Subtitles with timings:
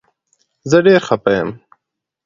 [0.69, 1.49] زه ډير خفه يم